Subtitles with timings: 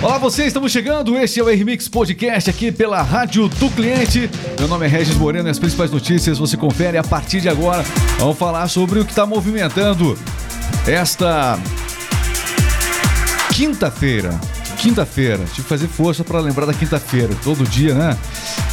[0.00, 1.18] Olá vocês, estamos chegando.
[1.18, 4.30] Este é o RMix Podcast aqui pela Rádio do Cliente.
[4.56, 7.82] Meu nome é Regis Moreno e as principais notícias você confere a partir de agora.
[8.16, 10.16] Vamos falar sobre o que está movimentando
[10.86, 11.58] esta
[13.52, 14.38] quinta-feira.
[14.78, 18.16] Quinta-feira, tive que fazer força para lembrar da quinta-feira, todo dia, né?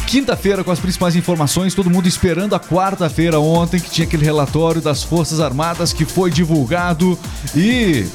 [0.06, 4.80] Quinta-feira com as principais informações, todo mundo esperando a quarta-feira ontem, que tinha aquele relatório
[4.80, 7.18] das Forças Armadas que foi divulgado
[7.56, 8.06] e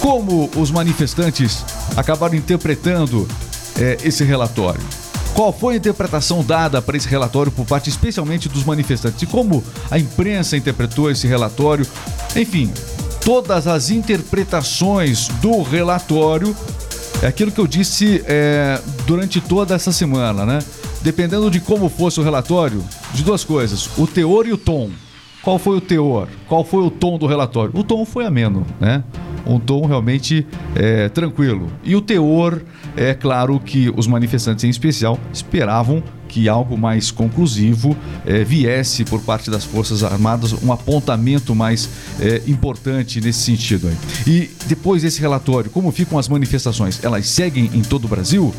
[0.00, 1.64] como os manifestantes
[1.96, 3.28] acabaram interpretando
[3.78, 4.80] é, esse relatório?
[5.34, 9.22] Qual foi a interpretação dada para esse relatório por parte especialmente dos manifestantes?
[9.22, 11.86] E como a imprensa interpretou esse relatório?
[12.34, 12.72] Enfim,
[13.24, 16.54] todas as interpretações do relatório
[17.22, 20.58] é aquilo que eu disse é, durante toda essa semana, né?
[21.02, 24.90] Dependendo de como fosse o relatório, de duas coisas: o teor e o tom.
[25.42, 26.28] Qual foi o teor?
[26.46, 27.72] Qual foi o tom do relatório?
[27.74, 29.02] O tom foi ameno, né?
[29.46, 31.70] Um tom realmente é, tranquilo.
[31.84, 32.62] E o teor,
[32.96, 39.20] é claro que os manifestantes em especial esperavam que algo mais conclusivo é, viesse por
[39.20, 41.88] parte das Forças Armadas, um apontamento mais
[42.20, 43.88] é, importante nesse sentido.
[43.88, 43.96] Aí.
[44.26, 47.02] E depois desse relatório, como ficam as manifestações?
[47.02, 48.54] Elas seguem em todo o Brasil?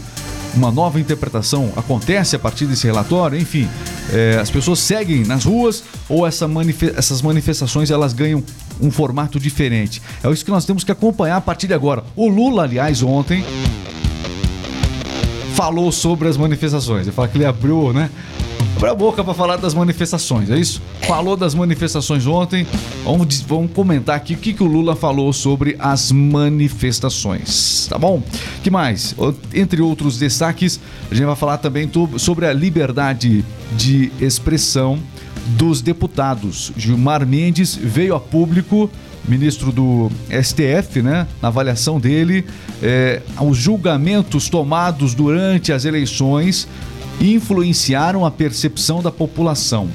[0.54, 3.40] uma nova interpretação acontece a partir desse relatório?
[3.40, 3.70] Enfim,
[4.12, 8.44] é, as pessoas seguem nas ruas ou essa manife essas manifestações elas ganham
[8.82, 10.02] um formato diferente?
[10.24, 12.04] É isso que nós temos que acompanhar a partir de agora.
[12.16, 13.44] O Lula, aliás, ontem
[15.54, 17.06] falou sobre as manifestações.
[17.06, 18.10] Eu falo que ele abriu, né?
[18.76, 20.82] Abriu a boca para falar das manifestações, é isso?
[21.08, 22.66] Falou das manifestações ontem.
[23.04, 28.24] Vamos, vamos comentar aqui o que, que o Lula falou sobre as manifestações, tá bom?
[28.64, 29.16] que mais?
[29.54, 30.80] Entre outros destaques,
[31.12, 33.46] a gente vai falar também sobre a liberdade
[33.78, 34.98] de expressão
[35.48, 36.72] dos deputados.
[36.78, 38.90] Gilmar Mendes veio a público
[39.28, 42.46] ministro do STF, né, na avaliação dele,
[42.82, 46.68] é, os julgamentos tomados durante as eleições
[47.20, 49.90] influenciaram a percepção da população.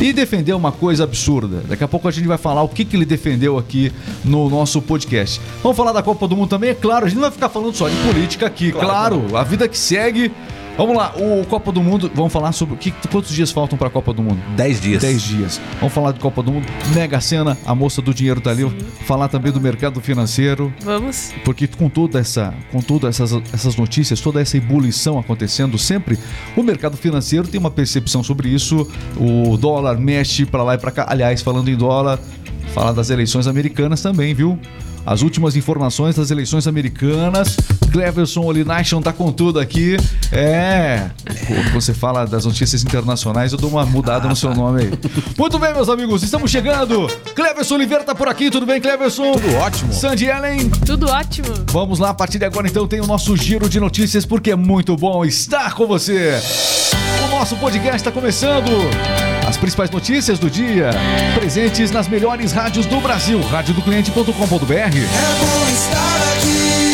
[0.00, 1.60] E defendeu uma coisa absurda.
[1.68, 3.92] Daqui a pouco a gente vai falar o que, que ele defendeu aqui
[4.24, 5.40] no nosso podcast.
[5.60, 6.70] Vamos falar da Copa do Mundo também?
[6.70, 8.70] É claro, a gente não vai ficar falando só de política aqui.
[8.70, 10.30] Claro, claro a vida que segue.
[10.78, 13.90] Vamos lá, o Copa do Mundo, vamos falar sobre que, quantos dias faltam para a
[13.90, 14.40] Copa do Mundo?
[14.56, 15.02] Dez dias.
[15.02, 15.60] Dez dias.
[15.80, 16.68] Vamos falar de Copa do Mundo.
[16.94, 18.62] Mega Sena, a moça do dinheiro tá ali.
[18.62, 18.78] Sim.
[19.04, 20.72] Falar também do mercado financeiro.
[20.84, 21.32] Vamos.
[21.44, 26.16] Porque com toda essa, com todas essas, essas notícias, toda essa ebulição acontecendo sempre,
[26.56, 28.88] o mercado financeiro tem uma percepção sobre isso.
[29.16, 31.06] O dólar mexe para lá e para cá.
[31.08, 32.20] Aliás, falando em dólar,
[32.78, 34.56] falar das eleições americanas também, viu?
[35.04, 37.56] as últimas informações das eleições americanas.
[37.90, 39.96] Cleverson Olination tá com tudo aqui.
[40.30, 41.08] É.
[41.46, 44.90] Quando você fala das notícias internacionais, eu dou uma mudada ah, no seu nome aí.
[45.38, 47.06] Muito bem, meus amigos, estamos chegando.
[47.34, 49.32] Cleverson Oliveira tá por aqui, tudo bem, Cleverson?
[49.32, 49.94] Tudo ótimo.
[49.94, 50.68] Sandy Ellen?
[50.84, 51.54] Tudo ótimo.
[51.72, 54.56] Vamos lá, a partir de agora então tem o nosso giro de notícias, porque é
[54.56, 56.38] muito bom estar com você.
[57.28, 58.70] O nosso podcast está começando.
[59.46, 60.90] As principais notícias do dia,
[61.34, 63.40] presentes nas melhores rádios do Brasil.
[63.42, 64.24] Radiodocliente.com.br.
[64.24, 66.88] É bom estar aqui.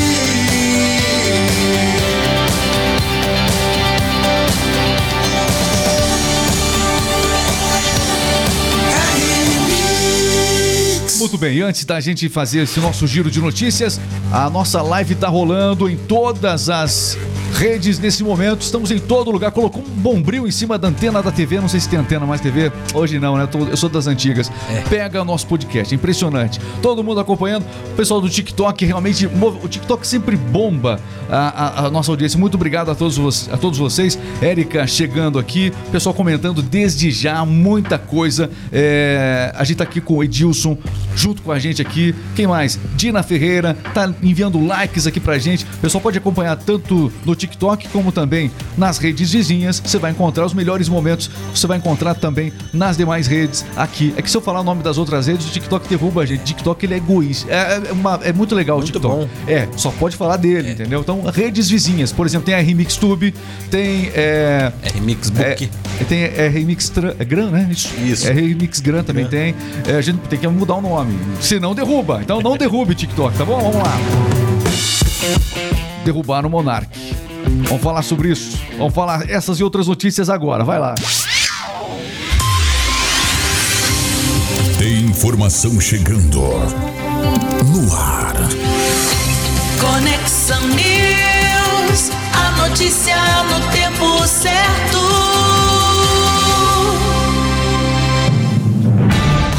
[11.17, 14.01] Muito bem, antes da gente fazer esse nosso giro de notícias,
[14.33, 17.17] a nossa live está rolando em todas as
[17.55, 18.61] redes nesse momento.
[18.61, 19.51] Estamos em todo lugar.
[19.53, 21.61] Colocou um bombril em cima da antena da TV.
[21.61, 22.71] Não sei se tem antena mais TV.
[22.93, 23.49] Hoje não, né?
[23.71, 24.51] Eu sou das antigas.
[24.71, 24.83] É.
[24.83, 25.95] Pega o nosso podcast.
[25.95, 26.61] Impressionante.
[26.83, 27.65] Todo mundo acompanhando.
[27.93, 29.27] O pessoal do TikTok realmente.
[29.27, 31.01] O TikTok sempre bomba
[31.31, 32.39] a, a, a nossa audiência.
[32.39, 34.19] Muito obrigado a todos, a todos vocês.
[34.43, 35.73] Érica chegando aqui.
[35.93, 38.51] Pessoal comentando desde já muita coisa.
[38.73, 40.77] É, a gente tá aqui com o Edilson
[41.15, 42.15] junto com a gente aqui.
[42.35, 42.79] Quem mais?
[42.97, 45.65] Dina Ferreira tá enviando likes aqui pra gente.
[45.65, 47.44] O pessoal pode acompanhar tanto no TikTok
[47.93, 49.81] como também nas redes vizinhas.
[49.85, 51.31] Você vai encontrar os melhores momentos.
[51.55, 54.15] Você vai encontrar também nas demais redes aqui.
[54.17, 56.41] É que se eu falar o nome das outras redes, o TikTok derruba a gente.
[56.41, 57.51] O TikTok ele é egoísta.
[57.51, 59.15] É, é, uma, é muito legal muito o TikTok.
[59.15, 59.29] Bom.
[59.47, 60.73] É, só pode falar dele, é.
[60.73, 61.01] entendeu?
[61.01, 62.13] Então, redes vizinhas.
[62.13, 63.35] Por exemplo, tem a Remix Tube,
[63.71, 64.11] tem.
[64.15, 65.71] É, Remix Book.
[66.01, 67.69] É, tem é Remix é Gran, né?
[67.71, 67.95] Isso.
[68.05, 68.29] Isso.
[68.29, 69.55] É Remix Gran também tem.
[69.87, 71.19] É, a gente tem que mudar o nome.
[71.41, 72.21] Se não, derruba.
[72.23, 73.59] Então não derrube TikTok, tá bom?
[73.61, 73.97] Vamos lá.
[76.05, 77.24] Derrubar o Monark.
[77.69, 78.59] Vamos falar sobre isso.
[78.79, 80.65] Vamos falar essas e outras notícias agora.
[80.65, 80.95] Vai lá.
[84.79, 88.35] Tem informação chegando no ar.
[89.81, 92.11] Conexão News.
[92.33, 94.99] A notícia no tempo certo.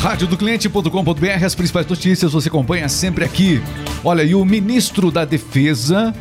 [0.02, 3.62] Radiodocliente.com.br, as principais notícias você acompanha sempre aqui.
[4.04, 6.14] Olha, e o ministro da Defesa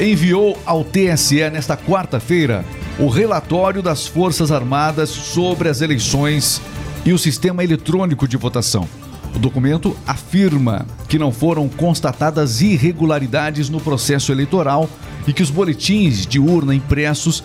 [0.00, 2.64] enviou ao TSE nesta quarta-feira
[2.98, 6.60] o relatório das Forças Armadas sobre as eleições
[7.04, 8.88] e o sistema eletrônico de votação.
[9.34, 14.88] O documento afirma que não foram constatadas irregularidades no processo eleitoral
[15.26, 17.42] e que os boletins de urna impressos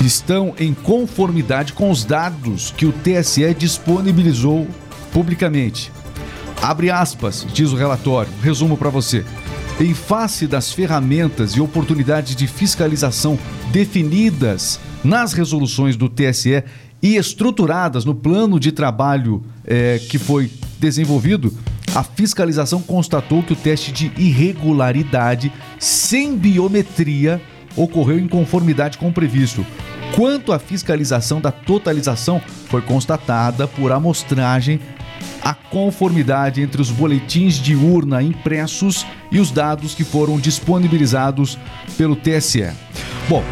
[0.00, 4.66] estão em conformidade com os dados que o TSE disponibilizou
[5.12, 5.92] publicamente.
[6.60, 8.30] Abre aspas, diz o relatório.
[8.42, 9.24] Resumo para você.
[9.80, 13.36] Em face das ferramentas e oportunidades de fiscalização
[13.72, 16.62] definidas nas resoluções do TSE
[17.02, 20.48] e estruturadas no plano de trabalho eh, que foi
[20.78, 21.52] desenvolvido,
[21.92, 27.42] a fiscalização constatou que o teste de irregularidade sem biometria
[27.76, 29.66] ocorreu em conformidade com o previsto.
[30.14, 34.78] Quanto à fiscalização da totalização, foi constatada por amostragem
[35.42, 41.58] a conformidade entre os boletins de urna impressos e os dados que foram disponibilizados
[41.96, 42.70] pelo TSE.
[43.28, 43.42] Bom,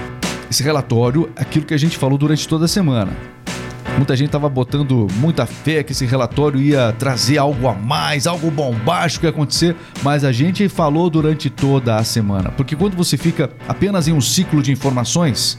[0.50, 3.12] esse relatório aquilo que a gente falou durante toda a semana.
[3.96, 8.50] Muita gente estava botando muita fé que esse relatório ia trazer algo a mais, algo
[8.50, 12.50] bombástico ia acontecer, mas a gente falou durante toda a semana.
[12.50, 15.58] Porque quando você fica apenas em um ciclo de informações,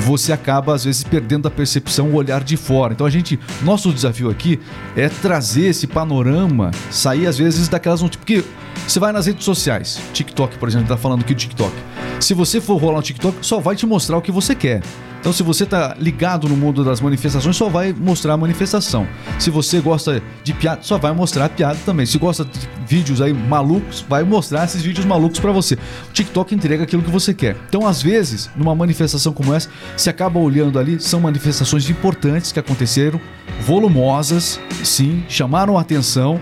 [0.00, 2.92] você acaba às vezes perdendo a percepção, o olhar de fora.
[2.92, 4.60] Então a gente, nosso desafio aqui
[4.96, 8.44] é trazer esse panorama, sair às vezes daquelas porque
[8.86, 11.72] você vai nas redes sociais, TikTok, por exemplo, tá falando aqui do TikTok.
[12.20, 14.82] Se você for rolar no TikTok, só vai te mostrar o que você quer.
[15.22, 19.06] Então, se você tá ligado no mundo das manifestações, só vai mostrar a manifestação.
[19.38, 22.04] Se você gosta de piada, só vai mostrar a piada também.
[22.04, 25.74] Se gosta de vídeos aí malucos, vai mostrar esses vídeos malucos para você.
[25.74, 27.56] O TikTok entrega aquilo que você quer.
[27.68, 32.58] Então, às vezes, numa manifestação como essa, se acaba olhando ali, são manifestações importantes que
[32.58, 33.20] aconteceram,
[33.60, 36.40] volumosas, sim, chamaram a atenção,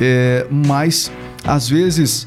[0.00, 1.12] é, mas
[1.44, 2.24] às vezes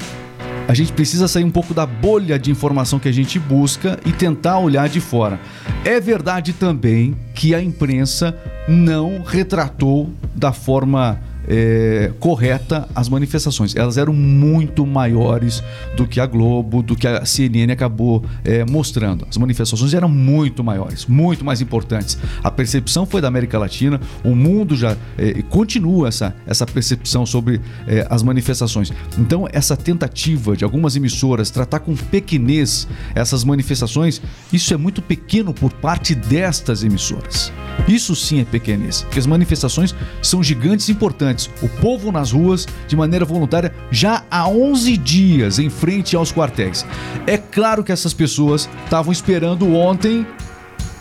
[0.68, 4.12] a gente precisa sair um pouco da bolha de informação que a gente busca e
[4.12, 5.38] tentar olhar de fora.
[5.86, 8.36] É verdade também que a imprensa
[8.66, 13.74] não retratou da forma é, correta as manifestações.
[13.74, 15.62] Elas eram muito maiores
[15.96, 19.26] do que a Globo, do que a CNN acabou é, mostrando.
[19.28, 22.18] As manifestações eram muito maiores, muito mais importantes.
[22.42, 27.60] A percepção foi da América Latina, o mundo já é, continua essa, essa percepção sobre
[27.86, 28.92] é, as manifestações.
[29.18, 34.20] Então, essa tentativa de algumas emissoras tratar com pequenez essas manifestações,
[34.52, 37.52] isso é muito pequeno por parte destas emissoras.
[37.86, 41.35] Isso sim é pequenez, porque as manifestações são gigantes e importantes.
[41.62, 46.86] O povo nas ruas, de maneira voluntária, já há 11 dias em frente aos quartéis.
[47.26, 50.26] É claro que essas pessoas estavam esperando ontem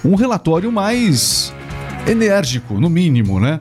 [0.04, 1.54] um relatório mais
[2.08, 3.60] enérgico, no mínimo, né?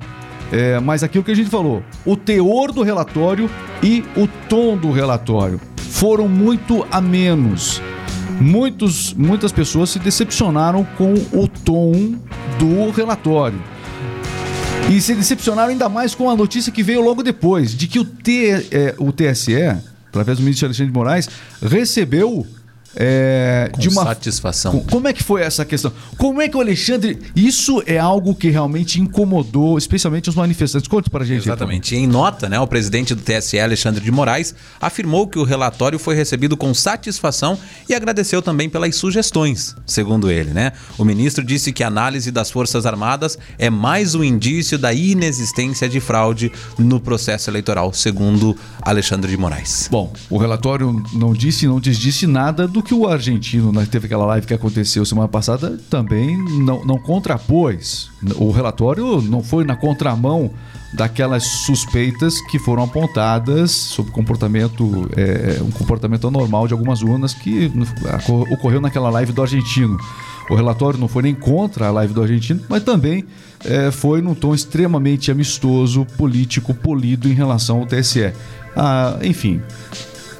[0.53, 3.51] É, mas aquilo que a gente falou, o teor do relatório
[3.83, 7.81] e o tom do relatório foram muito a menos.
[8.41, 12.15] Muitos, muitas pessoas se decepcionaram com o tom
[12.59, 13.61] do relatório.
[14.91, 18.05] E se decepcionaram ainda mais com a notícia que veio logo depois, de que o,
[18.05, 19.55] T, é, o TSE,
[20.09, 21.29] através do ministro Alexandre de Moraes,
[21.61, 22.47] recebeu
[22.97, 24.73] é, Com de uma satisfação.
[24.73, 25.93] Com- Como é que foi essa questão?
[26.17, 27.19] Como é que o Alexandre.
[27.35, 30.89] Isso é algo que realmente incomodou, especialmente os manifestantes.
[30.89, 31.45] Conte pra gente.
[31.45, 31.95] Exatamente.
[31.97, 36.15] Em nota, né, o presidente do TSE, Alexandre de Moraes, afirmou que o relatório foi
[36.15, 40.73] recebido com satisfação e agradeceu também pelas sugestões, segundo ele, né?
[40.99, 45.89] O ministro disse que a análise das Forças Armadas é mais um indício da inexistência
[45.89, 49.89] de fraude no processo eleitoral, segundo Alexandre de Moraes.
[49.91, 54.27] Bom, o relatório não disse, não desdisse nada do que o argentino, né, teve aquela
[54.27, 58.11] live que aconteceu semana passada, também não, não contrapôs.
[58.37, 60.51] O relatório não foi na contramão
[60.95, 67.73] daquelas suspeitas que foram apontadas sobre comportamento, é, um comportamento anormal de algumas urnas que
[68.53, 69.99] ocorreu naquela live do argentino.
[70.49, 73.25] O relatório não foi nem contra a live do argentino, mas também
[73.65, 78.33] é, foi num tom extremamente amistoso, político, polido em relação ao TSE.
[78.77, 79.61] Ah, enfim.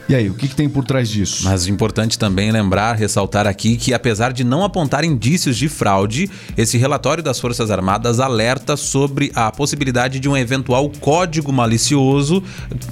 [0.09, 1.45] E aí, o que, que tem por trás disso?
[1.45, 6.77] Mas importante também lembrar, ressaltar aqui que apesar de não apontar indícios de fraude, esse
[6.77, 12.43] relatório das Forças Armadas alerta sobre a possibilidade de um eventual código malicioso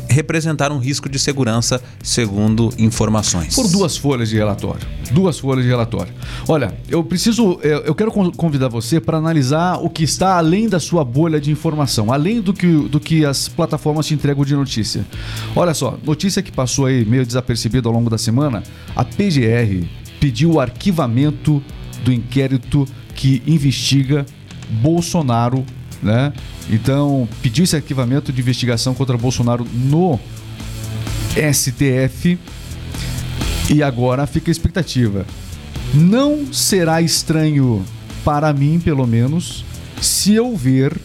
[0.08, 3.54] representar um risco de segurança, segundo informações.
[3.54, 4.80] Por duas folhas de relatório.
[5.10, 6.12] Duas folhas de relatório.
[6.48, 7.60] Olha, eu preciso.
[7.62, 11.50] Eu quero con- convidar você para analisar o que está além da sua bolha de
[11.50, 15.04] informação, além do que, do que as plataformas te entregam de notícia.
[15.54, 18.62] Olha só, notícia que passou aí meio desapercebida ao longo da semana:
[18.94, 19.86] a PGR
[20.20, 21.62] pediu o arquivamento
[22.04, 24.26] do inquérito que investiga
[24.70, 25.64] Bolsonaro,
[26.02, 26.32] né?
[26.70, 30.18] Então, pediu esse arquivamento de investigação contra Bolsonaro no
[31.52, 32.38] STF
[33.70, 35.26] E agora fica a expectativa.
[35.94, 37.84] Não será estranho
[38.24, 39.64] para mim, pelo menos,
[40.00, 40.98] se eu ver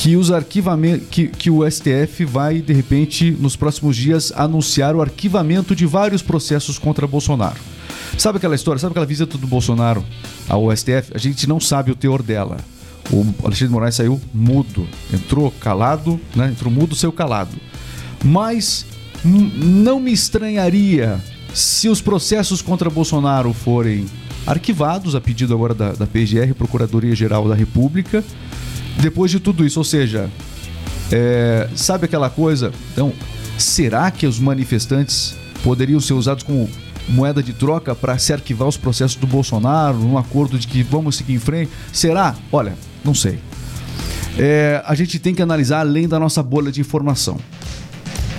[0.00, 5.02] que os arquivamentos que, que o STF vai de repente nos próximos dias anunciar o
[5.02, 7.60] arquivamento de vários processos contra Bolsonaro.
[8.16, 10.02] Sabe aquela história, sabe aquela visita do Bolsonaro
[10.48, 11.12] ao STF?
[11.14, 12.56] A gente não sabe o teor dela.
[13.12, 16.48] O Alexandre de Moraes saiu mudo, entrou calado, né?
[16.48, 17.54] Entrou mudo, saiu calado.
[18.24, 18.86] Mas
[19.22, 21.20] não me estranharia
[21.52, 24.06] se os processos contra Bolsonaro forem
[24.46, 28.24] arquivados a pedido agora da, da PGR, Procuradoria Geral da República,
[29.00, 30.30] depois de tudo isso, ou seja,
[31.10, 32.72] é, sabe aquela coisa?
[32.92, 33.12] Então,
[33.58, 36.68] será que os manifestantes poderiam ser usados como
[37.08, 41.16] moeda de troca para se arquivar os processos do Bolsonaro, num acordo de que vamos
[41.16, 41.70] seguir em frente?
[41.92, 42.36] Será?
[42.52, 43.38] Olha, não sei.
[44.38, 47.38] É, a gente tem que analisar além da nossa bolha de informação.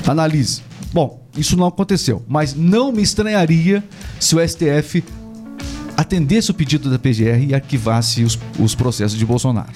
[0.07, 0.61] Analise.
[0.93, 3.83] Bom, isso não aconteceu, mas não me estranharia
[4.19, 5.03] se o STF
[5.95, 9.71] atendesse o pedido da PGR e arquivasse os, os processos de Bolsonaro.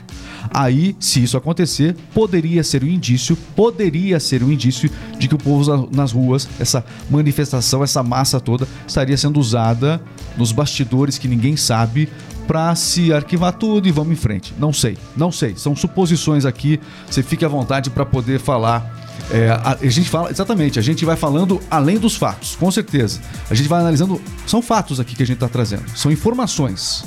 [0.54, 5.38] Aí, se isso acontecer, poderia ser um indício, poderia ser um indício de que o
[5.38, 10.02] povo nas ruas, essa manifestação, essa massa toda, estaria sendo usada
[10.38, 12.10] nos bastidores que ninguém sabe
[12.48, 14.54] para se arquivar tudo e vamos em frente.
[14.58, 15.56] Não sei, não sei.
[15.56, 16.80] São suposições aqui.
[17.10, 19.04] Você fique à vontade para poder falar.
[19.32, 23.20] É, a, a gente fala exatamente, a gente vai falando além dos fatos, com certeza.
[23.50, 24.22] A gente vai analisando.
[24.46, 27.04] São fatos aqui que a gente está trazendo, são informações.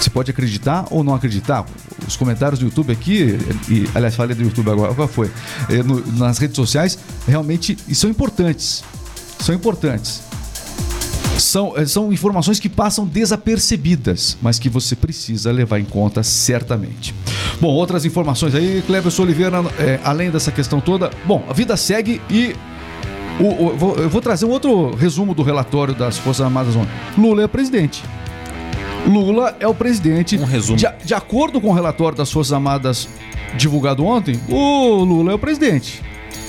[0.00, 1.66] Você pode acreditar ou não acreditar.
[2.08, 3.38] Os comentários do YouTube aqui,
[3.68, 5.30] e, aliás, falei do YouTube agora, qual foi?
[5.68, 8.82] É, no, nas redes sociais, realmente são importantes.
[9.38, 10.22] São importantes.
[11.38, 17.14] São, é, são informações que passam desapercebidas, mas que você precisa levar em conta certamente.
[17.60, 21.10] Bom, outras informações aí, Cleber Oliveira, é, além dessa questão toda.
[21.26, 22.54] Bom, a vida segue e
[23.38, 26.92] o, o, eu vou trazer um outro resumo do relatório das Forças Armadas ontem.
[27.18, 28.02] Lula é presidente.
[29.06, 30.36] Lula é o presidente.
[30.36, 30.76] Um resumo.
[30.76, 33.08] De, de acordo com o relatório das Forças Armadas
[33.56, 36.02] divulgado ontem, o Lula é o presidente.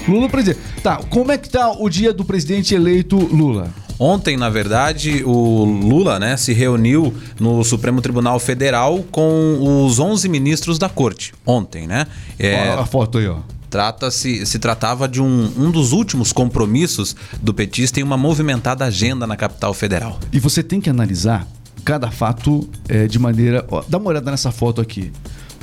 [0.08, 0.60] Lula é o presidente.
[0.84, 3.70] Tá, como é que tá o dia do presidente eleito Lula?
[4.00, 10.28] Ontem, na verdade, o Lula né, se reuniu no Supremo Tribunal Federal com os 11
[10.28, 11.34] ministros da corte.
[11.46, 12.08] Ontem, né?
[12.40, 13.38] É, Olha a foto aí, ó.
[13.70, 19.28] Trata-se, se tratava de um, um dos últimos compromissos do petista em uma movimentada agenda
[19.28, 20.20] na capital federal.
[20.34, 21.48] E você tem que analisar
[21.84, 23.66] cada fato é, de maneira.
[23.70, 25.12] Ó, dá uma olhada nessa foto aqui.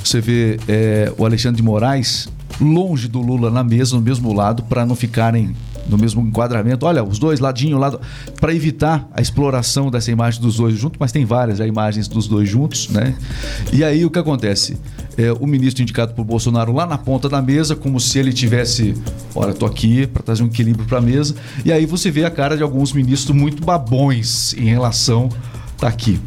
[0.03, 2.29] Você vê é, o Alexandre de Moraes
[2.61, 5.55] longe do Lula na mesa, no mesmo lado, para não ficarem
[5.89, 6.85] no mesmo enquadramento.
[6.85, 8.01] Olha, os dois ladinho lado
[8.41, 12.29] para evitar a exploração dessa imagem dos dois juntos, mas tem várias já, imagens dos
[12.29, 13.15] dois juntos, né?
[13.73, 14.77] E aí o que acontece?
[15.17, 18.95] É, o ministro indicado por Bolsonaro lá na ponta da mesa, como se ele tivesse,
[19.35, 21.35] olha, tô aqui para trazer um equilíbrio para a mesa.
[21.65, 25.29] E aí você vê a cara de alguns ministros muito babões em relação
[25.79, 26.21] Tá aqui.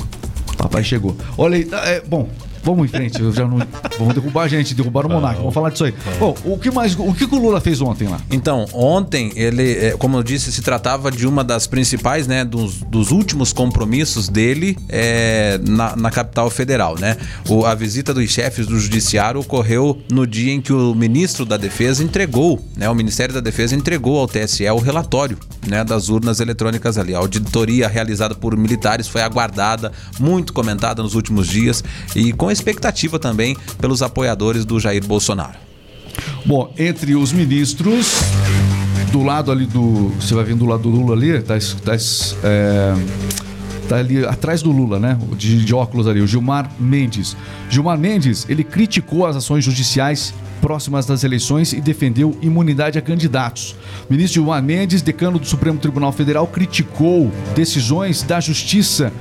[0.58, 1.15] Papai chegou.
[1.38, 2.29] Olha aí, é, bom,
[2.63, 3.60] Vamos em frente, eu já não.
[3.98, 5.39] Vamos derrubar a gente, derrubar o monarca.
[5.39, 5.94] Vamos falar disso aí.
[6.20, 6.96] Bom, o que mais.
[6.98, 8.20] O que, o Lula fez ontem lá?
[8.30, 12.46] Então, ontem, ele, é, como eu disse, se tratava de uma das principais, né?
[12.46, 17.18] Dos, dos últimos compromissos dele é, na, na capital federal, né?
[17.50, 21.58] O, a visita dos chefes do judiciário ocorreu no dia em que o ministro da
[21.58, 22.89] Defesa entregou, né?
[22.89, 25.38] O Ministério da Defesa entregou ao TSE o relatório,
[25.68, 25.84] né?
[25.84, 27.15] Das urnas eletrônicas ali.
[27.15, 31.84] A auditoria realizada por militares foi aguardada, muito comentada nos últimos dias
[32.15, 35.58] e com expectativa também pelos apoiadores do Jair Bolsonaro.
[36.46, 38.22] Bom, entre os ministros,
[39.12, 40.10] do lado ali do.
[40.20, 41.96] Você vai vendo do lado do Lula ali, tá, tá,
[42.43, 42.93] é,
[43.88, 45.20] tá ali atrás do Lula, né?
[45.38, 47.36] De, de óculos ali, o Gilmar Mendes.
[47.70, 53.75] Gilmar Mendes, ele criticou as ações judiciais próximas das eleições e defendeu imunidade a candidatos.
[54.08, 59.12] O ministro Gilmar Mendes, decano do Supremo Tribunal Federal, criticou decisões da Justiça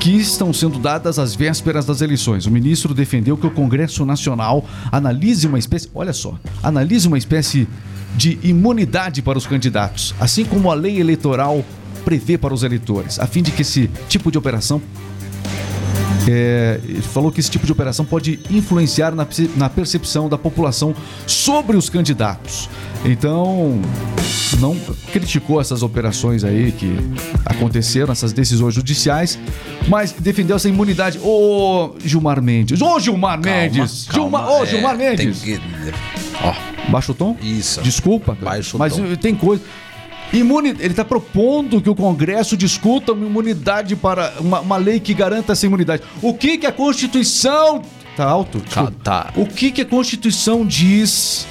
[0.00, 2.46] que estão sendo dadas às vésperas das eleições.
[2.46, 7.68] O ministro defendeu que o Congresso Nacional analise uma espécie, olha só, analise uma espécie
[8.16, 11.64] de imunidade para os candidatos, assim como a lei eleitoral
[12.04, 14.80] prevê para os eleitores, a fim de que esse tipo de operação
[16.28, 19.26] é, ele falou que esse tipo de operação pode influenciar na,
[19.56, 20.94] na percepção da população
[21.26, 22.68] sobre os candidatos.
[23.04, 23.80] Então,
[24.58, 24.76] não
[25.12, 26.96] criticou essas operações aí que
[27.46, 29.38] aconteceram, essas decisões judiciais,
[29.88, 31.18] mas defendeu essa imunidade.
[31.22, 32.82] Ô, Gilmar Mendes!
[32.82, 34.06] Ô, Gilmar calma, Mendes!
[34.08, 35.42] Calma, Gilmar, ô, é, Gilmar Mendes!
[35.42, 35.60] Que...
[36.88, 37.36] Baixa o tom?
[37.40, 37.80] Isso.
[37.82, 39.14] Desculpa, Baixa o mas tom.
[39.16, 39.62] tem coisa.
[40.32, 40.70] Imuni...
[40.70, 45.52] Ele está propondo que o Congresso discuta uma imunidade para uma, uma, lei que garanta
[45.52, 46.02] essa imunidade.
[46.20, 47.82] O que, que a Constituição.
[48.16, 48.60] Tá alto?
[48.60, 49.32] Tá, tá.
[49.36, 51.46] O que, que a Constituição diz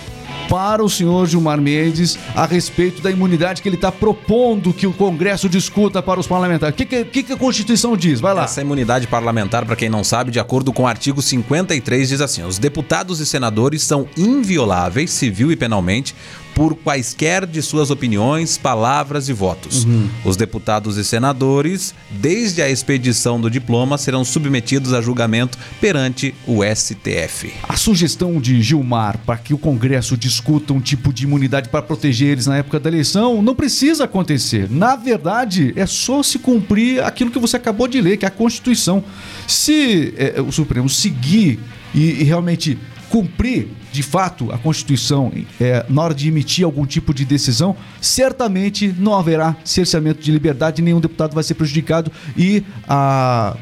[0.50, 4.94] para o senhor Gilmar Mendes a respeito da imunidade que ele está propondo que o
[4.94, 6.74] Congresso discuta para os parlamentares.
[6.74, 8.20] O que, que, que, a Constituição diz?
[8.20, 8.44] Vai lá.
[8.44, 12.44] Essa imunidade parlamentar, para quem não sabe, de acordo com o artigo 53, diz assim:
[12.44, 16.16] os deputados e senadores são invioláveis, civil e penalmente,
[16.56, 19.86] por quaisquer de suas opiniões, palavras e votos.
[20.24, 26.62] Os deputados e senadores, desde a expedição do diploma, serão submetidos a julgamento perante o
[26.64, 27.54] STF.
[27.68, 32.30] A sugestão de Gilmar para que o Congresso discuta um tipo de imunidade para proteger
[32.30, 34.70] eles na época da eleição não precisa acontecer.
[34.72, 38.32] Na verdade, é só se cumprir aquilo que você acabou de ler, que é a
[38.32, 39.04] Constituição.
[39.46, 41.60] Se eh, o Supremo seguir
[41.94, 42.78] e, e realmente
[43.10, 48.94] cumprir de fato a Constituição eh, na hora de emitir algum tipo de decisão, certamente
[48.98, 53.56] não haverá cerceamento de liberdade, nenhum deputado vai ser prejudicado e a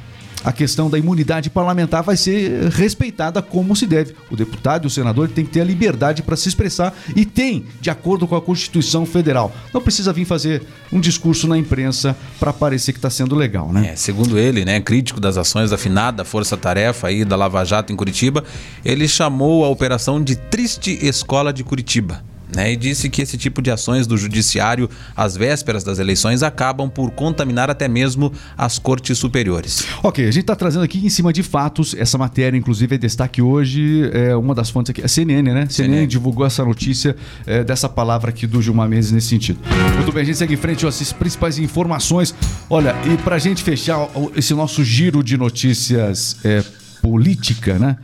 [0.43, 4.15] a questão da imunidade parlamentar vai ser respeitada como se deve.
[4.29, 7.65] O deputado e o senador tem que ter a liberdade para se expressar e tem,
[7.79, 9.53] de acordo com a Constituição Federal.
[9.73, 13.91] Não precisa vir fazer um discurso na imprensa para parecer que está sendo legal, né?
[13.93, 17.93] É, segundo ele, né, crítico das ações da finada Força Tarefa aí da Lava Jato
[17.93, 18.43] em Curitiba,
[18.83, 22.32] ele chamou a operação de Triste Escola de Curitiba.
[22.55, 26.87] Né, e disse que esse tipo de ações do judiciário às vésperas das eleições acabam
[26.87, 29.85] por contaminar até mesmo as cortes superiores.
[30.03, 33.41] Ok, a gente está trazendo aqui em cima de fatos essa matéria, inclusive é destaque
[33.41, 35.67] hoje, é uma das fontes aqui, a CNN, né?
[35.67, 36.07] CNN, CNN.
[36.07, 37.15] divulgou essa notícia
[37.47, 39.59] é, dessa palavra aqui do Gilmar Mendes nesse sentido.
[39.95, 42.35] Muito bem, a gente segue em frente, ó, as principais informações.
[42.69, 46.63] Olha, e pra gente fechar esse nosso giro de notícias é,
[47.01, 47.97] política, né?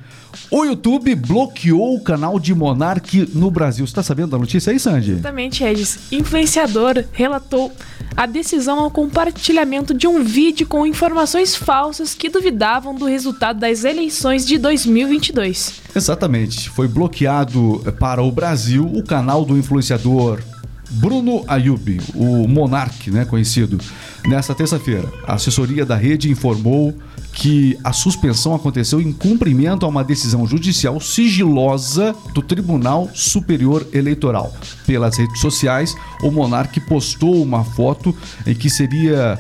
[0.52, 3.86] O YouTube bloqueou o canal de Monark no Brasil.
[3.86, 5.12] Você tá sabendo da notícia aí, Sandy?
[5.12, 6.00] Exatamente, Regis.
[6.12, 7.72] Influenciador relatou
[8.16, 13.84] a decisão ao compartilhamento de um vídeo com informações falsas que duvidavam do resultado das
[13.84, 15.82] eleições de 2022.
[15.96, 16.70] Exatamente.
[16.70, 20.42] Foi bloqueado eh, para o Brasil o canal do influenciador
[20.90, 23.78] Bruno Ayub, o Monark, né, conhecido.
[24.26, 26.94] Nesta terça-feira, a assessoria da rede informou
[27.40, 34.54] que a suspensão aconteceu em cumprimento a uma decisão judicial sigilosa do Tribunal Superior Eleitoral.
[34.86, 38.14] Pelas redes sociais, o Monark postou uma foto
[38.46, 39.40] em que seria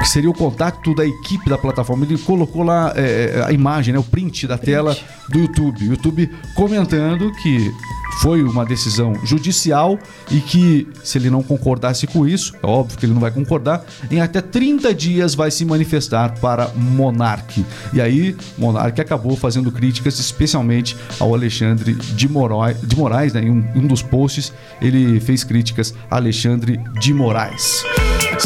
[0.00, 2.04] que seria o contato da equipe da plataforma.
[2.04, 4.96] Ele colocou lá é, a imagem, né, o print da tela
[5.28, 5.88] do YouTube.
[5.88, 7.70] O YouTube comentando que
[8.20, 9.98] foi uma decisão judicial
[10.30, 13.84] e que, se ele não concordasse com isso, é óbvio que ele não vai concordar,
[14.10, 17.64] em até 30 dias vai se manifestar para Monark.
[17.92, 23.50] E aí, Monark acabou fazendo críticas, especialmente ao Alexandre de Moraes, de Moraes né, em
[23.50, 27.84] um, em um dos posts, ele fez críticas a Alexandre de Moraes.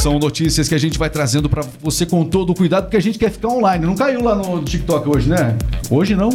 [0.01, 3.03] São notícias que a gente vai trazendo pra você com todo o cuidado, porque a
[3.03, 3.87] gente quer ficar online.
[3.87, 5.57] Não caiu lá no TikTok hoje, né?
[5.91, 6.31] Hoje não.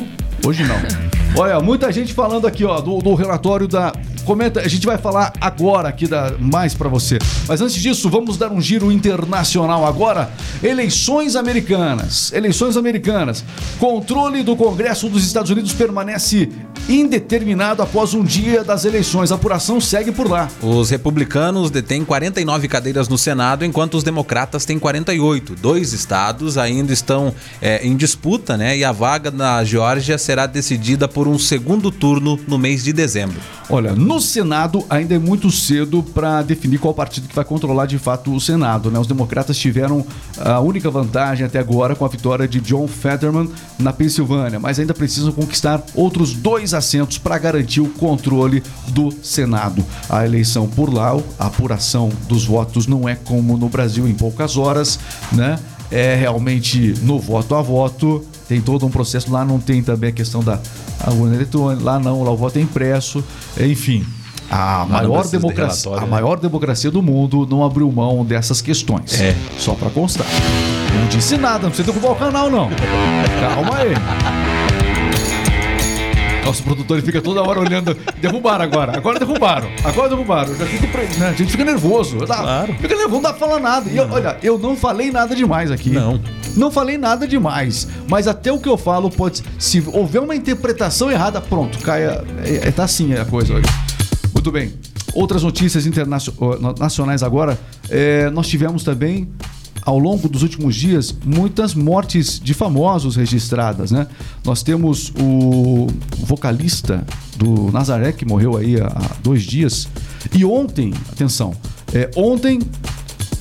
[0.46, 0.76] Hoje não.
[1.38, 3.94] Olha, muita gente falando aqui, ó, do, do relatório da.
[4.26, 7.18] Comenta, a gente vai falar agora aqui da, mais pra você.
[7.48, 10.30] Mas antes disso, vamos dar um giro internacional agora.
[10.62, 12.32] Eleições americanas.
[12.34, 13.44] Eleições americanas.
[13.80, 16.50] Controle do Congresso dos Estados Unidos permanece
[16.88, 19.32] indeterminado após um dia das eleições.
[19.32, 20.48] A apuração segue por lá.
[20.62, 25.56] Os republicanos detêm 49 cadeiras no Senado, enquanto os democratas têm 48.
[25.56, 28.78] Dois estados ainda estão é, em disputa, né?
[28.78, 33.40] E a vaga na Geórgia será decidida por um segundo turno no mês de dezembro.
[33.70, 38.00] Olha, no Senado ainda é muito cedo para definir qual partido que vai controlar de
[38.00, 38.90] fato o Senado.
[38.90, 38.98] Né?
[38.98, 40.04] Os democratas tiveram
[40.40, 44.94] a única vantagem até agora com a vitória de John Fetterman na Pensilvânia, mas ainda
[44.94, 49.84] precisam conquistar outros dois assentos para garantir o controle do Senado.
[50.10, 54.58] A eleição por lá, a apuração dos votos não é como no Brasil em poucas
[54.58, 55.00] horas,
[55.32, 55.60] né?
[55.92, 58.24] É realmente no voto a voto.
[58.48, 59.32] Tem todo um processo.
[59.32, 60.60] Lá não tem também a questão da
[61.00, 61.84] a urna eletrônica.
[61.84, 63.24] Lá não, lá o voto é impresso.
[63.60, 64.06] Enfim,
[64.50, 66.12] a maior, de democracia, relatório, a né?
[66.12, 69.20] maior democracia do mundo não abriu mão dessas questões.
[69.20, 69.36] É.
[69.58, 70.26] Só pra constar.
[71.00, 72.70] Não disse nada, não precisa derrubar o canal, não.
[73.40, 74.49] Calma aí.
[76.46, 77.96] Nosso produtor fica toda hora olhando.
[78.20, 78.98] Derrubaram agora.
[78.98, 79.70] Agora derrubaram.
[79.84, 80.56] Agora derrubaram.
[80.56, 81.04] Já pre...
[81.20, 81.30] né?
[81.30, 82.18] A gente fica nervoso.
[82.26, 82.74] Dá- Claro.
[82.74, 83.90] Fica nervoso, não dá pra falar nada.
[83.90, 85.92] E eu- olha, eu não falei nada demais aqui.
[85.92, 86.20] Não.
[86.56, 87.88] Não falei nada demais.
[88.08, 89.44] Mas até o que eu falo pode.
[89.60, 92.24] Se houver uma interpretação errada, pronto, caia.
[92.44, 93.68] É, é- tá assim a coisa hoje.
[94.34, 94.74] Muito bem.
[95.14, 97.60] Outras notícias internacionais agora.
[97.90, 99.28] É, nós tivemos também
[99.84, 104.08] ao longo dos últimos dias, muitas mortes de famosos registradas, né?
[104.44, 105.88] Nós temos o
[106.20, 107.06] vocalista
[107.38, 108.92] do Nazaré, que morreu aí há
[109.24, 109.88] dois dias.
[110.34, 111.54] E ontem, atenção,
[111.94, 112.60] é, ontem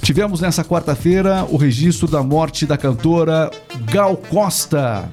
[0.03, 3.51] tivemos nessa quarta-feira o registro da morte da cantora
[3.91, 5.09] Gal Costa.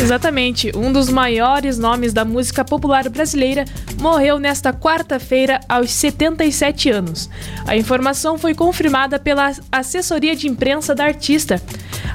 [0.00, 3.64] Exatamente, um dos maiores nomes da música popular brasileira
[4.00, 7.28] morreu nesta quarta-feira aos 77 anos.
[7.66, 11.60] A informação foi confirmada pela assessoria de imprensa da artista.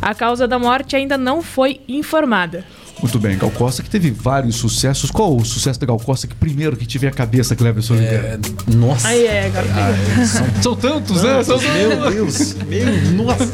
[0.01, 2.63] A causa da morte ainda não foi informada.
[3.01, 5.11] Muito bem, Gal Costa que teve vários sucessos.
[5.11, 8.39] Qual o sucesso da Gal Costa que primeiro que tiver a cabeça, Cleverson Oliveira?
[8.65, 9.09] Nossa.
[9.09, 10.25] Aí é, agora pegou.
[10.25, 11.43] São, são tantos, né?
[11.43, 12.53] São Meu Deus.
[12.65, 12.85] Meu,
[13.25, 13.51] nossa.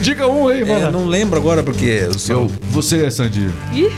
[0.00, 0.90] Diga um aí, É, mano.
[1.00, 2.44] não lembro agora porque eu sou.
[2.44, 3.50] Eu, você, Sandy.
[3.74, 3.92] Ih,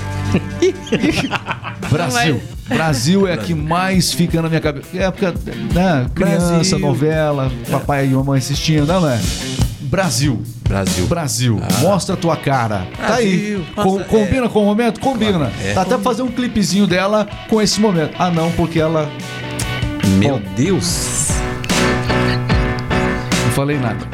[1.91, 2.43] Brasil.
[2.69, 4.87] Brasil é a que mais fica na minha cabeça.
[4.95, 5.35] É época,
[5.73, 6.07] né?
[6.15, 6.79] Criança, Brasil.
[6.79, 9.19] novela, papai e mamãe assistindo, não é?
[9.81, 10.43] Brasil.
[10.69, 11.07] Brasil.
[11.07, 12.87] Brasil, mostra a tua cara.
[12.95, 13.57] tá aí.
[13.57, 15.01] Brasil, Com- combina com o momento?
[15.01, 15.51] Combina.
[15.65, 15.73] É.
[15.73, 18.15] Tá até pra fazer um clipezinho dela com esse momento.
[18.19, 19.11] Ah, não, porque ela.
[20.19, 21.29] Meu Deus.
[23.47, 24.07] Não falei nada.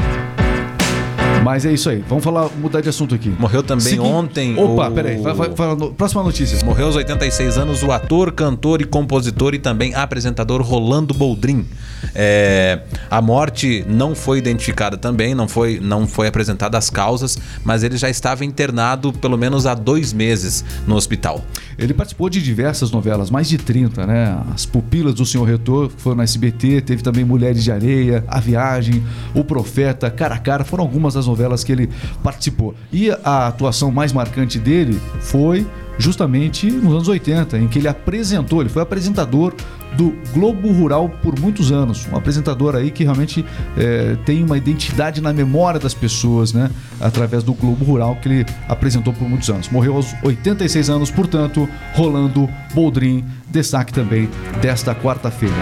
[1.44, 2.02] Mas é isso aí.
[2.08, 3.28] Vamos falar, mudar de assunto aqui.
[3.38, 4.58] Morreu também Segui- ontem.
[4.58, 5.18] Opa, o- peraí.
[5.18, 6.58] Vai, vai, no- próxima notícia.
[6.64, 11.66] Morreu aos 86 anos o ator, cantor e compositor e também apresentador Rolando Boldrin.
[12.14, 17.82] É, a morte não foi identificada também, não foi, não foi apresentada as causas, mas
[17.82, 21.44] ele já estava internado pelo menos há dois meses no hospital.
[21.78, 24.40] Ele participou de diversas novelas, mais de 30, né?
[24.54, 29.02] As Pupilas do Senhor Retor foram na SBT, teve também Mulheres de Areia, A Viagem,
[29.34, 31.88] O Profeta, Cara a Cara, foram algumas das novelas que ele
[32.22, 32.74] participou.
[32.92, 35.66] E a atuação mais marcante dele foi
[35.98, 39.54] justamente nos anos 80, em que ele apresentou, ele foi apresentador
[39.96, 42.06] do Globo Rural por muitos anos.
[42.10, 43.44] Um apresentador aí que realmente
[43.76, 46.70] eh, tem uma identidade na memória das pessoas, né?
[47.00, 49.68] Através do Globo Rural que ele apresentou por muitos anos.
[49.68, 54.28] Morreu aos 86 anos, portanto, Rolando Boldrin, destaque também
[54.60, 55.54] desta quarta-feira.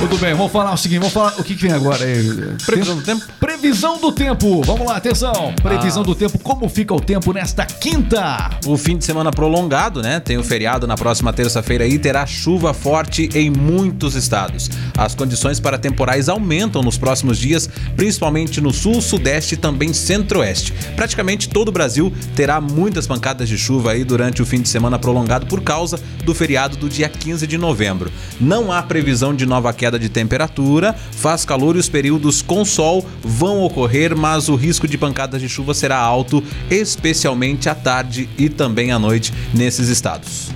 [0.00, 2.56] Muito bem, vamos falar o seguinte, vamos falar o que, que vem agora aí.
[2.66, 3.24] Previsão do tempo?
[3.64, 4.60] Previsão do tempo.
[4.60, 5.54] Vamos lá, atenção.
[5.62, 8.50] Previsão do tempo, como fica o tempo nesta quinta?
[8.66, 10.20] O fim de semana prolongado, né?
[10.20, 14.70] Tem o feriado na próxima terça-feira e terá chuva forte em muitos estados.
[14.94, 20.74] As condições para temporais aumentam nos próximos dias, principalmente no sul, sudeste e também centro-oeste.
[20.94, 24.98] Praticamente todo o Brasil terá muitas pancadas de chuva aí durante o fim de semana
[24.98, 28.12] prolongado por causa do feriado do dia 15 de novembro.
[28.38, 33.06] Não há previsão de nova queda de temperatura, faz calor e os períodos com sol
[33.22, 38.48] vão ocorrer, mas o risco de pancadas de chuva será alto, especialmente à tarde e
[38.48, 40.52] também à noite nesses estados.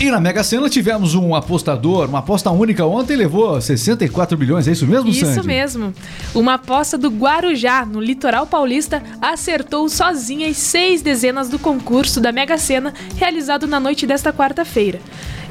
[0.00, 4.70] E na Mega Sena tivemos um apostador, uma aposta única ontem levou 64 milhões, é
[4.70, 5.32] isso mesmo, Sandy?
[5.32, 5.92] Isso mesmo.
[6.32, 12.30] Uma aposta do Guarujá, no litoral paulista, acertou sozinha as seis dezenas do concurso da
[12.30, 15.00] Mega Sena realizado na noite desta quarta-feira.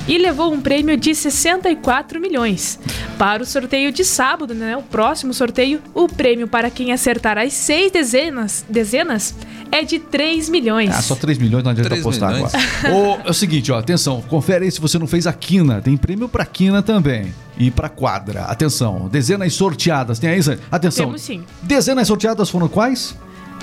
[0.08, 2.80] E levou um prêmio de 64 milhões.
[3.18, 7.52] Para o sorteio de sábado, né, o próximo sorteio, o prêmio para quem acertar as
[7.54, 9.36] seis dezenas, dezenas
[9.70, 10.92] é de 3 milhões.
[10.92, 12.54] Ah, só 3 milhões não adianta 3 apostar milhões.
[12.54, 12.96] agora.
[12.96, 15.82] Ô, é o seguinte, ó, atenção, confere aí se você não fez a quina.
[15.82, 17.34] Tem prêmio pra quina também.
[17.58, 18.44] E pra quadra.
[18.44, 20.20] Atenção, dezenas sorteadas.
[20.20, 20.62] Tem aí, Sandy?
[20.72, 21.06] Atenção.
[21.08, 21.44] Temos sim.
[21.62, 23.16] Dezenas sorteadas foram quais?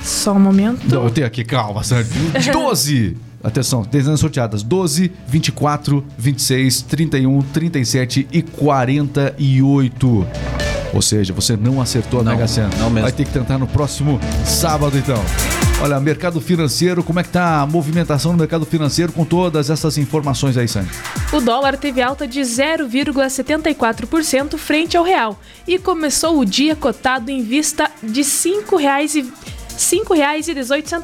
[0.03, 0.83] Só um momento.
[0.93, 2.11] Não, eu tenho aqui, calma, Sandy.
[2.53, 3.17] 12!
[3.45, 10.27] Atenção, dezenas sorteadas: 12, 24, 26, 31, 37 e 48.
[10.95, 12.71] Ou seja, você não acertou a Não, Mega Sena.
[12.79, 13.03] não mesmo.
[13.03, 15.21] Vai ter que tentar no próximo sábado, então.
[15.83, 19.99] Olha, mercado financeiro, como é que tá a movimentação no mercado financeiro com todas essas
[19.99, 20.89] informações aí, Sandy?
[21.33, 27.43] O dólar teve alta de 0,74% frente ao real e começou o dia cotado em
[27.43, 29.33] vista de R$ 5,00 e
[29.75, 30.95] R$ 5,18.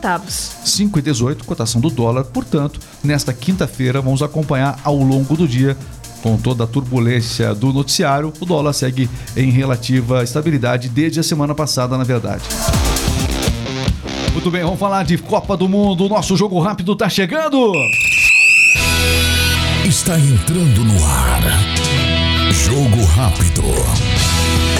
[0.64, 2.24] 5,18, cotação do dólar.
[2.24, 5.76] Portanto, nesta quinta-feira, vamos acompanhar ao longo do dia.
[6.22, 11.54] Com toda a turbulência do noticiário, o dólar segue em relativa estabilidade desde a semana
[11.54, 12.42] passada, na verdade.
[14.33, 16.04] Muito bem, vamos falar de Copa do Mundo.
[16.04, 17.72] O nosso jogo rápido tá chegando.
[19.85, 21.42] Está entrando no ar.
[22.52, 24.10] Jogo rápido.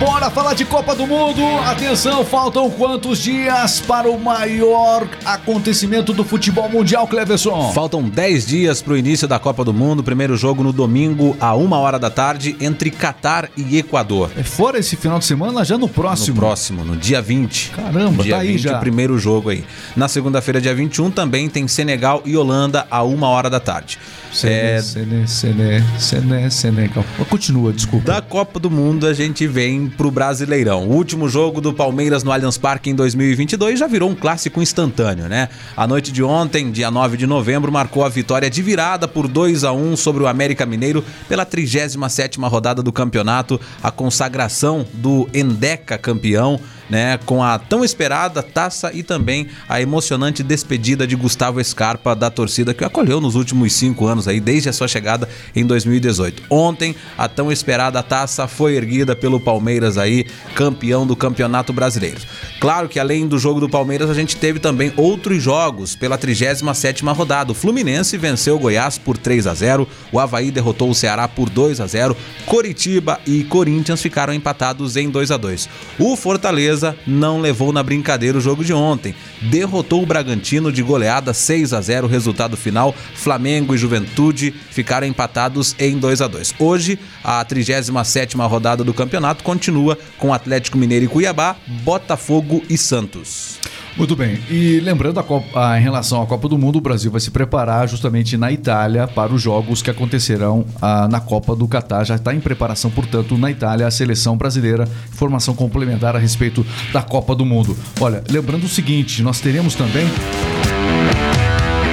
[0.00, 1.42] Bora falar de Copa do Mundo.
[1.66, 7.70] Atenção, faltam quantos dias para o maior acontecimento do futebol mundial, Cleverson?
[7.74, 10.02] Faltam 10 dias para o início da Copa do Mundo.
[10.02, 14.30] Primeiro jogo no domingo, a uma hora da tarde, entre Catar e Equador.
[14.38, 16.36] É fora esse final de semana, já no No próximo.
[16.36, 17.70] próximo, no dia 20.
[17.70, 18.76] Caramba, dia tá aí 20, já.
[18.78, 19.64] o primeiro jogo aí.
[19.94, 23.98] Na segunda-feira, dia 21, também tem Senegal e Holanda a uma hora da tarde.
[24.44, 27.04] É, Sené, Sené, Sené, Sené, Senegal.
[27.28, 28.12] Continua, desculpa.
[28.12, 30.88] da Copa do Mundo, a gente vem pro do Brasileirão.
[30.88, 35.28] O último jogo do Palmeiras no Allianz Parque em 2022 já virou um clássico instantâneo,
[35.28, 35.48] né?
[35.76, 39.62] A noite de ontem, dia 9 de novembro, marcou a vitória de virada por 2
[39.62, 45.96] a 1 sobre o América Mineiro pela 37ª rodada do campeonato, a consagração do Endeca
[45.96, 52.14] campeão né, com a tão esperada taça e também a emocionante despedida de Gustavo Scarpa
[52.14, 55.64] da torcida que o acolheu nos últimos cinco anos aí, desde a sua chegada em
[55.64, 56.42] 2018.
[56.50, 62.20] Ontem, a tão esperada taça foi erguida pelo Palmeiras aí, campeão do Campeonato Brasileiro.
[62.58, 67.14] Claro que além do jogo do Palmeiras, a gente teve também outros jogos pela 37ª
[67.14, 67.52] rodada.
[67.52, 71.48] O Fluminense venceu o Goiás por 3 a 0, o Havaí derrotou o Ceará por
[71.48, 75.68] 2 a 0, Coritiba e Corinthians ficaram empatados em 2 a 2.
[75.98, 79.14] O Fortaleza Fortaleza não levou na brincadeira o jogo de ontem.
[79.42, 82.06] Derrotou o Bragantino de goleada 6 a 0.
[82.06, 86.54] Resultado final: Flamengo e Juventude ficaram empatados em 2 a 2.
[86.58, 93.58] Hoje, a 37ª rodada do campeonato continua com Atlético Mineiro e Cuiabá, Botafogo e Santos.
[93.96, 94.38] Muito bem.
[94.48, 97.30] E lembrando a Copa, a, em relação à Copa do Mundo, o Brasil vai se
[97.30, 102.04] preparar justamente na Itália para os jogos que acontecerão a, na Copa do Catar.
[102.04, 104.88] Já está em preparação, portanto, na Itália a seleção brasileira.
[105.12, 107.76] Informação complementar a respeito da Copa do Mundo.
[108.00, 110.06] Olha, lembrando o seguinte, nós teremos também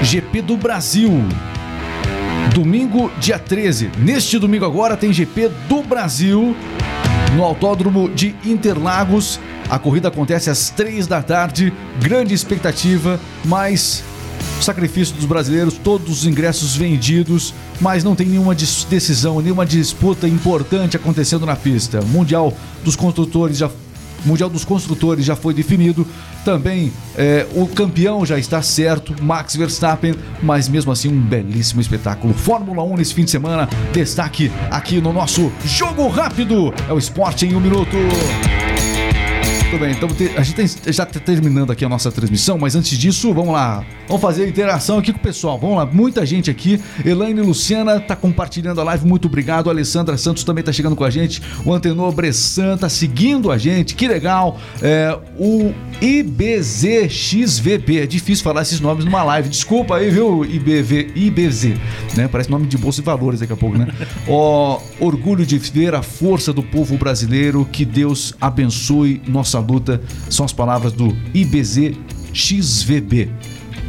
[0.01, 1.11] GP do Brasil.
[2.53, 3.91] Domingo, dia 13.
[3.97, 6.55] Neste domingo agora tem GP do Brasil
[7.35, 9.39] no Autódromo de Interlagos.
[9.69, 14.03] A corrida acontece às três da tarde, grande expectativa, mas
[14.61, 20.97] sacrifício dos brasileiros, todos os ingressos vendidos, mas não tem nenhuma decisão, nenhuma disputa importante
[20.97, 22.01] acontecendo na pista.
[22.01, 23.69] Mundial dos construtores já
[24.25, 26.05] Mundial dos Construtores já foi definido.
[26.43, 32.33] Também é, o campeão já está certo, Max Verstappen, mas mesmo assim um belíssimo espetáculo.
[32.33, 36.73] Fórmula 1 nesse fim de semana, destaque aqui no nosso Jogo Rápido.
[36.87, 37.97] É o esporte em um minuto.
[39.69, 43.33] Muito bem, então a gente já está terminando aqui a nossa transmissão, mas antes disso,
[43.33, 43.83] vamos lá.
[44.07, 45.59] Vamos fazer a interação aqui com o pessoal.
[45.59, 46.81] Vamos lá, muita gente aqui.
[47.03, 49.69] Elaine Luciana está compartilhando a live, muito obrigado.
[49.69, 51.41] A Alessandra Santos também está chegando com a gente.
[51.65, 54.57] O Antenor Bressan está seguindo a gente, que legal.
[54.81, 59.49] É, o IBZXVP, é difícil falar esses nomes numa live.
[59.49, 61.73] Desculpa aí, viu, IBV, IBZ,
[62.15, 62.29] né?
[62.31, 63.89] Parece nome de bolsa e valores daqui a pouco, né?
[64.29, 67.67] Ó, orgulho de ver a força do povo brasileiro.
[67.69, 71.93] Que Deus abençoe nossa nossa luta são as palavras do IBZ
[72.33, 73.29] XVB.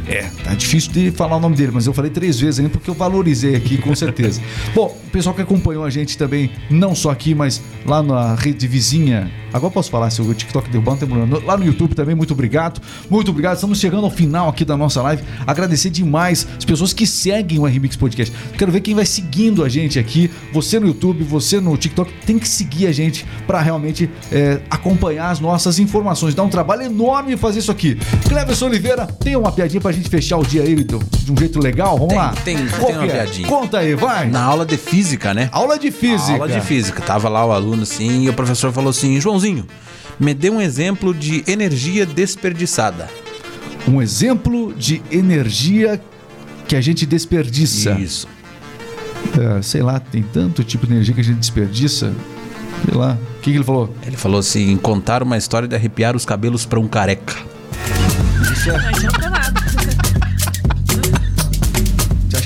[0.09, 2.89] É, tá difícil de falar o nome dele, mas eu falei três vezes ainda porque
[2.89, 4.41] eu valorizei aqui, com certeza.
[4.73, 8.67] Bom, o pessoal que acompanhou a gente também, não só aqui, mas lá na rede
[8.67, 9.31] vizinha.
[9.51, 11.43] Agora posso falar se o TikTok derrubando, tem problema.
[11.43, 12.79] Lá no YouTube também, muito obrigado.
[13.09, 13.55] Muito obrigado.
[13.55, 15.23] Estamos chegando ao final aqui da nossa live.
[15.45, 18.35] Agradecer demais as pessoas que seguem o RMix Podcast.
[18.57, 20.29] Quero ver quem vai seguindo a gente aqui.
[20.53, 25.31] Você no YouTube, você no TikTok, tem que seguir a gente para realmente é, acompanhar
[25.31, 26.35] as nossas informações.
[26.35, 27.97] Dá um trabalho enorme fazer isso aqui.
[28.27, 31.59] Cleverson Oliveira, tem uma piadinha pra gente gente fechar o dia aí de um jeito
[31.59, 31.97] legal?
[31.97, 32.33] Vamos tem, lá?
[32.43, 33.07] Tem, tem uma é?
[33.07, 33.47] piadinha.
[33.47, 34.27] Conta aí, vai.
[34.29, 35.49] Na aula de física, né?
[35.51, 36.33] Aula de física.
[36.33, 37.01] aula de física.
[37.01, 39.67] Tava lá o aluno assim e o professor falou assim: Joãozinho,
[40.19, 43.07] me dê um exemplo de energia desperdiçada.
[43.87, 46.01] Um exemplo de energia
[46.67, 47.91] que a gente desperdiça.
[47.91, 48.27] Isso.
[49.37, 52.13] É, sei lá, tem tanto tipo de energia que a gente desperdiça.
[52.85, 53.17] Sei lá.
[53.37, 53.93] O que, que ele falou?
[54.05, 57.35] Ele falou assim: contar uma história de arrepiar os cabelos para um careca.
[58.51, 58.75] Isso é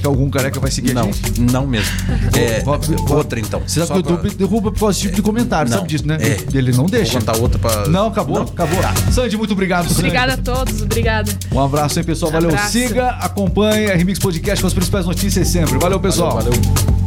[0.03, 1.39] que algum careca vai seguir não, a gente?
[1.39, 1.89] Não mesmo.
[2.37, 2.61] É,
[3.09, 3.61] outra então.
[3.65, 4.37] Você sabe que o YouTube pra...
[4.37, 6.17] derruba por causa desse tipo de comentário, não, sabe disso, né?
[6.19, 6.57] É.
[6.57, 7.13] Ele não deixa.
[7.13, 7.87] Vou contar outra pra...
[7.87, 8.43] Não, acabou, não.
[8.43, 8.81] acabou.
[8.81, 8.93] Tá.
[9.11, 9.89] Sandy, muito obrigado.
[9.89, 11.31] Obrigada a todos, obrigada.
[11.49, 12.33] Um abraço, hein, pessoal.
[12.33, 12.49] Valeu.
[12.49, 12.71] Abraço.
[12.71, 15.79] Siga, acompanhe a Remix Podcast com as principais notícias sempre.
[15.79, 16.33] Valeu, pessoal.
[16.35, 16.51] valeu.
[16.51, 17.02] valeu.